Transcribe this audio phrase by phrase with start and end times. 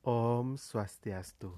[0.00, 1.52] Om Swastiastu.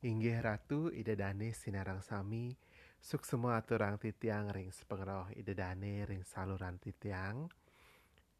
[0.00, 2.56] Inggih Ratu Idedane Sinarang Sami,
[2.96, 7.52] suksema aturang titiang ring sepengroh Idedane ring saluran titiang,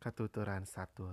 [0.00, 1.12] ketuturan satu.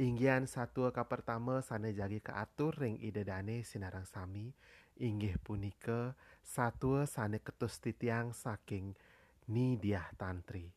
[0.00, 4.48] Inggian satu ka pertama sane jagi keatur ring Idedane Sinarang Sami,
[4.96, 8.96] inggih punika satu sane ketus titiang saking
[9.52, 10.72] Nidiah Tantri.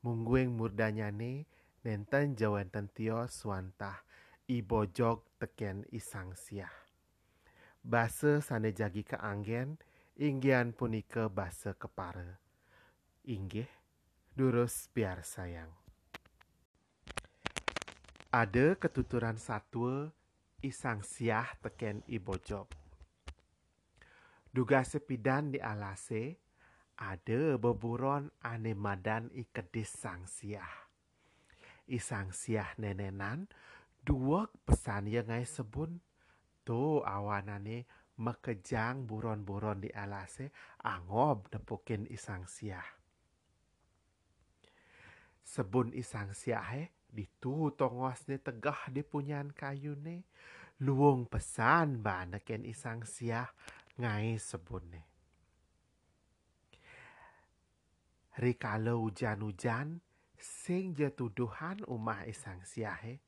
[0.00, 1.44] Mungguing murdanyane
[1.84, 4.07] nenten jawenten tio swantah
[4.48, 6.72] ibojog teken isang siah.
[7.84, 9.76] Basa sane jagi ke anggen,
[10.16, 12.40] inggian punika basa kepara.
[13.28, 13.68] Inggih,
[14.32, 15.68] durus biar sayang.
[18.32, 20.08] Ada ketuturan satwa
[20.64, 22.72] isang siah teken ibojog.
[24.48, 26.40] Duga sepidan di alase,
[26.96, 30.88] ada beburon ane madan ikedis sang siah.
[31.84, 33.48] Isang siah nenenan
[34.08, 36.00] dua pesan yang ngai sebun
[36.64, 37.84] tu awanane
[38.24, 40.48] makejang buron-buron di alase
[40.80, 42.88] angob nepukin isang siah.
[45.44, 50.24] Sebun isang siah he ditu tongos ne tegah di punyan kayu ne
[50.80, 53.48] luung pesan banaken isang siah
[54.00, 55.02] ngai sebun ne.
[58.40, 60.00] Rikala hujan-hujan
[60.38, 63.20] sing jatuduhan umah isang siah he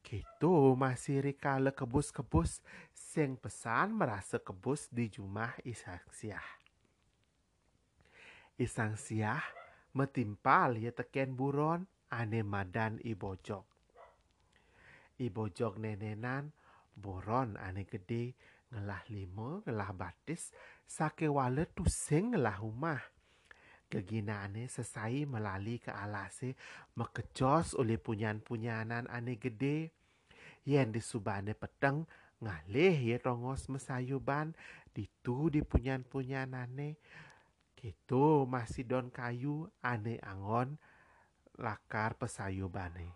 [0.00, 6.48] Gitu masih rikala kebus-kebus sing pesan merasa kebus di jumah isang siah.
[8.60, 8.96] Isang
[9.96, 13.64] metimpal ya teken buron ane madan ibojok.
[15.20, 16.52] Ibojok nenenan
[16.96, 18.36] buron ane gede
[18.70, 20.54] ngelah limo ngelah batis
[20.86, 23.00] sake wale tusing ngelah rumah.
[23.90, 26.54] Keginane sesai melali ke alase
[26.94, 29.90] mekecos oleh punyan-punyanan ane gede.
[30.62, 32.06] Yen disubane peteng
[32.38, 34.54] ngalih ya rongos mesayuban
[34.94, 37.02] ditu di punyan-punyanane.
[37.74, 40.78] Gitu masih don kayu ane angon
[41.58, 43.10] lakar pesayubane.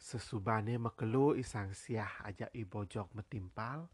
[0.00, 3.92] Sesubane mekelu isang siah aja ibojok metimpal.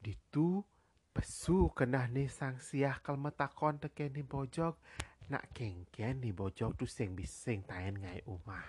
[0.00, 0.64] Ditu
[1.12, 4.80] Pesu kenah ni sang siah kal metakon teken ni bojok
[5.28, 8.64] nak kengken ni bojok tu sing bising tayen ngai umah.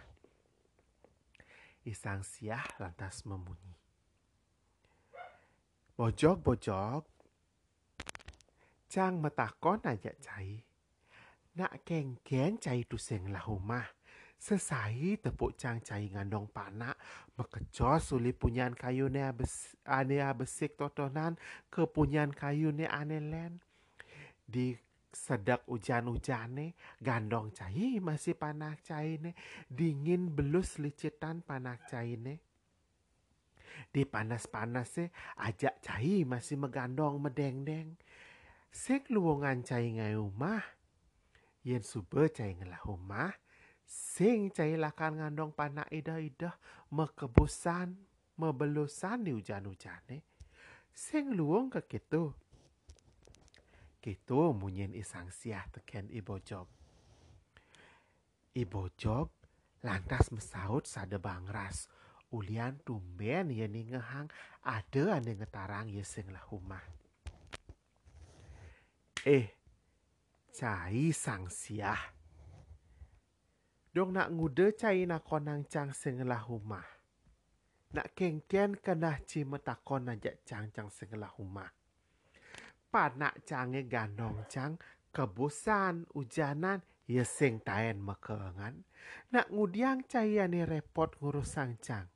[1.88, 3.76] Isang siah lantas memunyi.
[5.96, 7.04] Bojok bojok,
[8.92, 10.60] cang metakon aja cai.
[11.56, 13.88] Nak kengken cai tu sing lah umah.
[14.44, 17.00] Sesai tepuk cang cai ngandong panak
[17.40, 21.40] Mekecos suli punyan kayu ne abes, ane abesik totonan
[21.72, 23.64] Ke punyan kayu ne ane len.
[24.44, 24.76] Di
[25.16, 29.32] sedak hujan-hujane Gandong cai masih panak cai ne
[29.72, 32.36] Dingin belus licitan panak cai ne
[33.96, 35.08] Di panas-panas se
[35.40, 37.96] ajak cai masih megandong medeng-deng.
[38.76, 40.60] Sek luongan cai ngai rumah
[41.64, 43.32] Yen sube cai ngelah rumah
[43.86, 46.56] Sing cai lakan ngandong panak ida-ida
[46.94, 47.98] mekebusan,
[48.40, 50.22] mebelusan di hujan-hujane.
[50.94, 52.30] Sing luong ke kitu.
[54.04, 56.68] Kitu munyin isang siah teken ibo job.
[59.84, 61.90] Lantas mesaut sada bangras.
[62.34, 64.26] Ulian tumben ya ni ngehang
[64.66, 66.82] ada ane ngetarang ya sing lah rumah.
[69.24, 69.54] Eh,
[70.50, 72.23] cai sang siah
[73.94, 76.84] dong nak ngude cai nak konang cang sengelah rumah.
[77.94, 81.70] Nak kengken kena ci metakon aja cang cang sengelah rumah.
[82.90, 84.82] Panak cange ganong cang
[85.14, 88.82] kebusan ujanan ya sing taen mekengan.
[89.30, 92.10] Nak ngudiang cai ane repot ngurusang cang.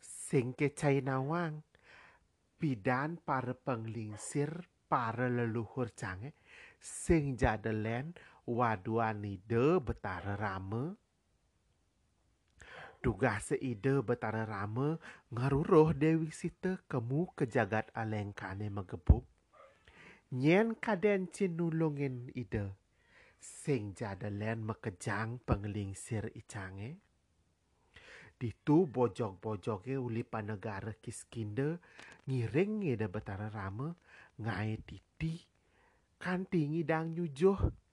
[0.00, 1.60] Sing ke cai nawang.
[2.56, 4.48] Bidan para penglingsir
[4.88, 6.32] para leluhur cange
[6.80, 10.96] sing jadelen waduani de betara rama
[13.06, 14.98] Duga seide betara rama
[15.30, 19.22] ngaruruh Dewi Sita kemu kejagat alengkane megebuk.
[20.34, 22.74] Nyen kaden cin nulungin ide.
[23.38, 26.98] Sing jadalen mekejang penglingsir icange.
[28.34, 31.78] Ditu bojok-bojoke uli panegara kiskinde
[32.26, 33.94] ngiring ide betara rama
[34.34, 35.46] ngai titi
[36.18, 37.85] kanti ngidang nyujuh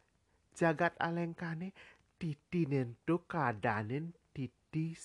[0.54, 1.74] jagat alengkane
[2.16, 4.96] titi nentu kadanen titi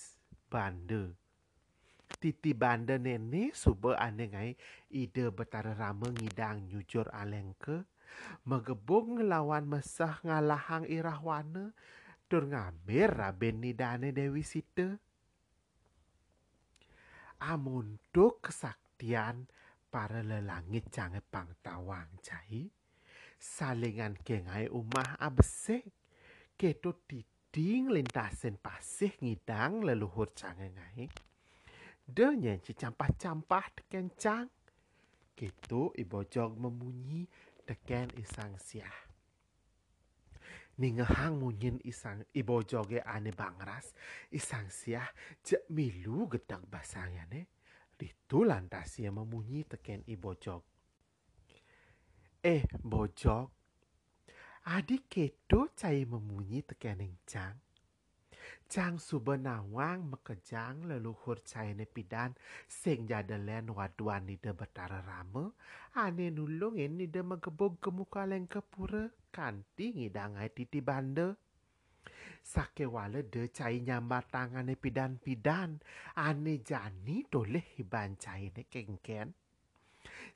[0.46, 1.16] bande.
[2.18, 4.52] Titi bande nene suba ane ngai
[4.92, 7.84] ide betara rama ngidang nyujur alengke.
[8.48, 11.76] Megebung ngelawan mesah ngalahang irahwana.
[12.28, 15.00] Tur ngambil raben nidane Dewi Sita
[17.38, 19.46] amuntuk kesaktian
[19.88, 22.66] para lelangit jange pang tawang cai
[23.38, 25.86] salingan gengai umah abesek
[26.58, 31.06] keto diding lintasin pasih ngidang leluhur jange ngai
[32.04, 34.50] denyen cicampah-campah kencang
[35.38, 37.22] Gitu ibojog memunyi
[37.62, 38.98] teken isang siah.
[40.82, 43.94] Ningehang munyin isang ibojoge ane bangras
[44.34, 45.06] isang siah
[45.46, 47.54] jek milu gedak basangane.
[47.94, 50.62] Ditu lantas ia memunyi teken ibojog.
[52.48, 53.52] Eh bojog,
[54.72, 57.60] adik keto cai memunyi teken cang.
[58.72, 62.32] Chang subenawang mekejang leluhur caine pidan
[62.64, 65.52] sing jadelen waduan nida betara rame
[65.92, 71.36] ane nulungin nida megebog kemuka leng kepura kanti ngidangai titi bande.
[72.40, 75.70] Sake wale de cai nyambar tangane pidan-pidan
[76.16, 79.36] ane jani doleh hiban caine kengken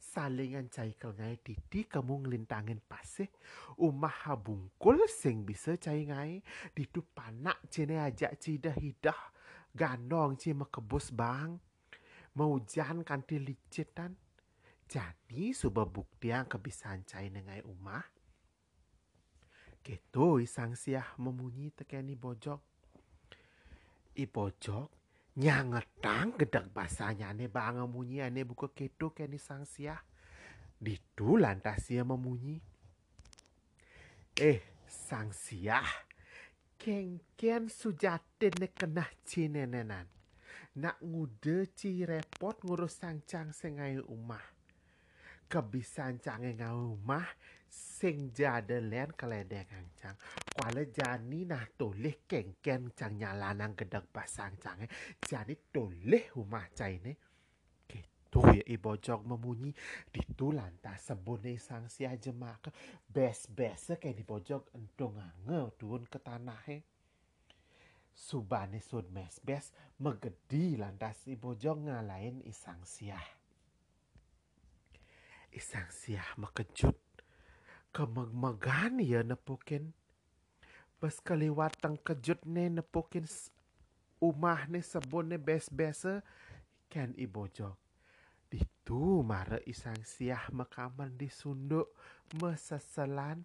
[0.03, 3.31] salingan cai ngai titi kamu ngelintangin pasih.
[3.79, 6.43] Umah habungkul sing bisa cai ngai.
[6.75, 9.31] Ditu panak cene ajak cida hidah.
[9.71, 11.55] Ganong cie makebus bang.
[12.35, 14.13] Mau jan kanti licitan
[14.91, 16.45] jadi suba bukti yang
[17.07, 18.05] cai nengai umah.
[19.81, 22.61] Keto isang siah memunyi tekeni bojok.
[24.21, 25.02] I bojok
[25.33, 29.97] nyangetang gedak basanya ane bang munyi ane buka keto keni sang sia.
[30.77, 32.59] Ditu lantas ia memunyi.
[34.37, 35.81] Eh, sang sia.
[36.77, 40.11] Kengken sujatin ne kena cinenenan.
[40.83, 44.52] Nak ngude ci repot ngurus sang cang sengai umah.
[45.53, 47.29] Kebisan cange ngau umah
[47.69, 50.17] sing jade len keledeng cang
[50.57, 54.89] kuala jani nah toleh kengken cang nyalanang gedak basang cange
[55.21, 57.13] jani toleh rumah cai ne
[57.85, 59.77] gitu ya ibojok memunyi.
[60.09, 62.73] Ditu lantas sebune sang sia jemak
[63.05, 66.65] bes bes kayak di pojok entong ange turun ke tanah
[68.17, 73.21] subane sud mes bes megedi lantas ibojok ngalain isang sia
[75.53, 76.97] isang sia mekejut
[77.93, 79.93] kemeg-megan ya nepukin.
[80.97, 83.29] Pas keliwat tang kejut ne nepukin
[84.23, 86.25] umah ne sebun ne bes-besa
[86.89, 87.77] kan ibojok.
[88.49, 91.93] Ditu mara isang siah makaman di sunduk
[92.41, 93.45] meseselan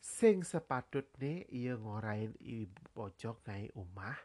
[0.00, 4.18] sing sepatut ne ia ngorain ibojok ngai umah.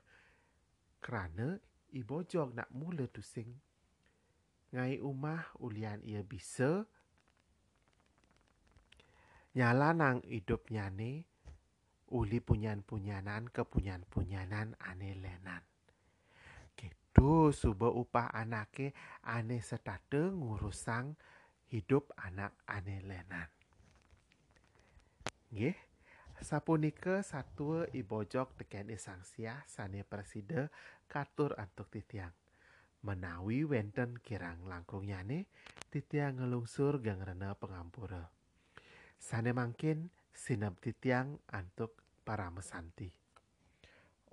[1.04, 1.60] Kerana
[1.92, 3.52] ibojok nak mula tu sing
[4.76, 6.84] ngai umah ulian ia bisa
[9.56, 11.24] nyala nang hidupnya nih
[12.12, 15.64] uli punyan-punyanan kepunyan-punyanan ane lenan.
[16.76, 18.92] Gitu suba upah anake
[19.24, 21.16] ane setate ngurusang
[21.72, 23.48] hidup anak ane lenan.
[25.56, 25.80] Nggih,
[26.44, 30.68] sapunika satu ibojok teken isang sia sane preside
[31.08, 32.36] katur antuk titiang.
[33.06, 35.46] Menawi wenten kirang langkung nyane,
[35.94, 38.34] titiang ngelungsur gang rena pengampura.
[39.22, 43.14] Sane mangkin sinab titiang antuk para mesanti.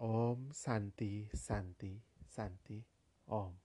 [0.00, 2.80] Om Santi Santi Santi
[3.28, 3.61] Om.